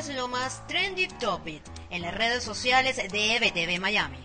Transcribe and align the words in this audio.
es 0.00 0.16
lo 0.16 0.28
más 0.28 0.66
trendy 0.66 1.08
topic 1.20 1.60
en 1.90 2.00
las 2.00 2.14
redes 2.14 2.42
sociales 2.42 2.96
de 2.96 3.36
EBTV 3.36 3.78
Miami. 3.78 4.16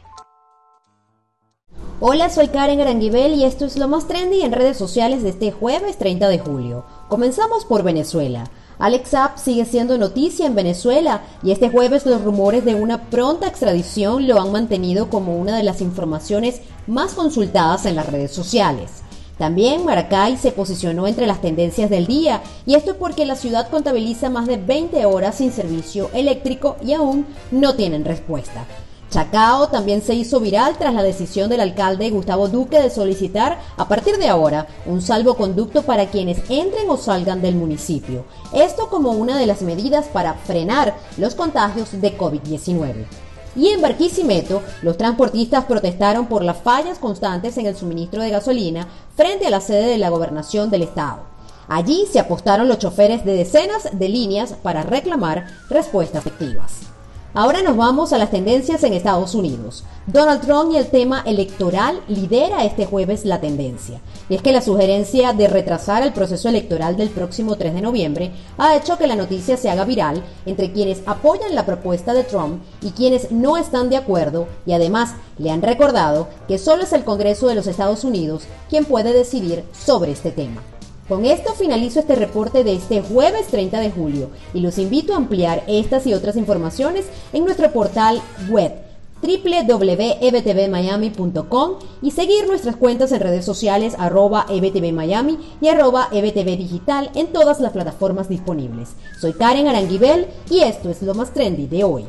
Hola, 2.00 2.30
soy 2.30 2.48
Karen 2.48 2.80
Aranguibel 2.80 3.34
y 3.34 3.44
esto 3.44 3.66
es 3.66 3.76
lo 3.76 3.90
más 3.90 4.08
trendy 4.08 4.44
en 4.44 4.54
redes 4.54 4.78
sociales 4.78 5.22
de 5.22 5.30
este 5.30 5.52
jueves 5.52 5.98
30 5.98 6.30
de 6.30 6.40
julio. 6.40 6.86
Comenzamos 7.10 7.66
por 7.66 7.84
Venezuela. 7.84 8.46
Alex 8.80 9.10
Zapp 9.10 9.38
sigue 9.38 9.66
siendo 9.66 9.98
noticia 9.98 10.46
en 10.46 10.56
Venezuela 10.56 11.24
y 11.44 11.52
este 11.52 11.70
jueves 11.70 12.06
los 12.06 12.24
rumores 12.24 12.64
de 12.64 12.76
una 12.76 13.10
pronta 13.10 13.48
extradición 13.48 14.28
lo 14.28 14.40
han 14.40 14.54
mantenido 14.54 15.10
como 15.10 15.36
una 15.36 15.58
de 15.58 15.64
las 15.64 15.82
informaciones 15.82 16.62
más 16.88 17.16
consultadas 17.16 17.86
en 17.86 17.96
las 17.96 18.06
redes 18.06 18.32
sociales. 18.32 19.05
También 19.38 19.84
Maracay 19.84 20.38
se 20.38 20.52
posicionó 20.52 21.08
entre 21.08 21.28
las 21.28 21.42
tendencias 21.42 21.90
del 21.90 22.08
día, 22.08 22.42
y 22.66 22.76
esto 22.76 22.92
es 22.92 22.98
porque 22.98 23.26
la 23.26 23.36
ciudad 23.36 23.70
contabiliza 23.70 24.30
más 24.30 24.48
de 24.48 24.58
20 24.58 25.06
horas 25.06 25.36
sin 25.36 25.52
servicio 25.52 26.10
eléctrico 26.14 26.78
y 26.82 26.94
aún 26.94 27.26
no 27.52 27.76
tienen 27.76 28.06
respuesta. 28.06 28.66
Chacao 29.10 29.70
también 29.70 30.02
se 30.02 30.14
hizo 30.14 30.40
viral 30.40 30.78
tras 30.78 30.94
la 30.94 31.04
decisión 31.04 31.50
del 31.50 31.62
alcalde 31.62 32.10
Gustavo 32.10 32.48
Duque 32.48 32.82
de 32.82 32.90
solicitar 32.90 33.60
a 33.78 33.88
partir 33.88 34.18
de 34.18 34.28
ahora 34.28 34.68
un 34.86 35.02
salvoconducto 35.02 35.84
para 35.84 36.08
quienes 36.08 36.40
entren 36.50 36.90
o 36.90 36.98
salgan 36.98 37.42
del 37.42 37.56
municipio. 37.56 38.26
Esto 38.54 38.90
como 38.90 39.12
una 39.12 39.38
de 39.38 39.46
las 39.46 39.62
medidas 39.62 40.08
para 40.08 40.34
frenar 40.34 40.96
los 41.18 41.36
contagios 41.36 42.02
de 42.02 42.18
COVID-19. 42.18 43.06
Y 43.56 43.70
en 43.70 43.82
Barquisimeto, 43.82 44.62
los 44.82 44.98
transportistas 44.98 45.66
protestaron 45.66 46.28
por 46.28 46.44
las 46.44 46.58
fallas 46.58 47.00
constantes 47.00 47.58
en 47.58 47.66
el 47.66 47.76
suministro 47.76 48.22
de 48.22 48.30
gasolina 48.30 48.88
frente 49.16 49.48
a 49.48 49.50
la 49.50 49.62
sede 49.62 49.88
de 49.88 49.98
la 49.98 50.10
gobernación 50.10 50.70
del 50.70 50.84
estado. 50.84 51.20
Allí 51.68 52.06
se 52.12 52.20
apostaron 52.20 52.68
los 52.68 52.80
choferes 52.80 53.26
de 53.26 53.34
decenas 53.34 53.90
de 53.92 54.10
líneas 54.10 54.54
para 54.62 54.84
reclamar 54.84 55.48
respuestas 55.70 56.26
efectivas. 56.26 56.95
Ahora 57.38 57.62
nos 57.62 57.76
vamos 57.76 58.14
a 58.14 58.18
las 58.18 58.32
tendencias 58.32 58.82
en 58.86 58.94
Estados 58.94 59.36
Unidos. 59.36 59.84
Donald 60.08 60.40
Trump 60.40 60.72
y 60.72 60.78
el 60.78 60.88
tema 60.88 61.22
electoral 61.26 62.00
lidera 62.08 62.64
este 62.64 62.86
jueves 62.86 63.26
la 63.26 63.42
tendencia. 63.42 64.00
Y 64.30 64.36
es 64.36 64.42
que 64.42 64.54
la 64.54 64.62
sugerencia 64.62 65.34
de 65.34 65.50
retrasar 65.50 66.02
el 66.02 66.14
proceso 66.14 66.48
electoral 66.48 66.96
del 66.96 67.10
próximo 67.10 67.58
3 67.58 67.74
de 67.74 67.82
noviembre 67.82 68.32
ha 68.58 68.78
hecho 68.78 68.98
que 68.98 69.06
la 69.06 69.18
noticia 69.18 69.58
se 69.58 69.70
haga 69.70 69.84
viral 69.84 70.24
entre 70.46 70.72
quienes 70.72 71.02
apoyan 71.06 71.56
la 71.56 71.66
propuesta 71.66 72.14
de 72.14 72.24
Trump 72.24 72.64
y 72.82 72.92
quienes 72.92 73.30
no 73.34 73.58
están 73.58 73.90
de 73.90 73.98
acuerdo 73.98 74.48
y 74.66 74.72
además 74.72 75.16
le 75.38 75.52
han 75.52 75.62
recordado 75.62 76.30
que 76.48 76.58
solo 76.58 76.84
es 76.84 76.94
el 76.94 77.04
Congreso 77.04 77.50
de 77.50 77.56
los 77.56 77.68
Estados 77.68 78.06
Unidos 78.06 78.44
quien 78.70 78.86
puede 78.86 79.12
decidir 79.12 79.66
sobre 79.74 80.14
este 80.14 80.32
tema. 80.32 80.62
Con 81.08 81.26
esto 81.26 81.54
finalizo 81.54 82.00
este 82.00 82.16
reporte 82.16 82.64
de 82.64 82.74
este 82.74 83.04
jueves 83.04 83.46
30 83.48 83.80
de 83.80 83.92
julio 83.92 84.32
y 84.56 84.62
los 84.62 84.80
invito 84.80 85.14
a 85.14 85.18
ampliar 85.18 85.64
estas 85.68 86.08
y 86.08 86.16
otras 86.16 86.36
informaciones 86.36 87.06
en 87.32 87.46
nuestro 87.46 87.72
portal 87.72 88.20
web 88.50 88.74
www.ebtvmiami.com 89.22 91.74
y 92.02 92.10
seguir 92.10 92.48
nuestras 92.48 92.76
cuentas 92.76 93.12
en 93.12 93.20
redes 93.20 93.46
sociales 93.46 93.94
arroba 94.00 94.48
ebtvmiami 94.50 95.38
y 95.62 95.68
arroba 95.68 96.10
ebtvdigital 96.12 97.12
en 97.14 97.28
todas 97.28 97.60
las 97.60 97.74
plataformas 97.74 98.28
disponibles. 98.28 98.94
Soy 99.22 99.34
Karen 99.34 99.68
Aranguibel 99.68 100.26
y 100.50 100.62
esto 100.62 100.90
es 100.90 101.04
lo 101.04 101.14
más 101.14 101.34
trendy 101.34 101.68
de 101.68 101.84
hoy. 101.84 102.08